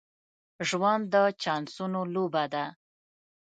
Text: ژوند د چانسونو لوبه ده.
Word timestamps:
ژوند 0.69 1.03
د 1.13 1.15
چانسونو 1.41 2.01
لوبه 2.15 2.43
ده. 2.53 2.65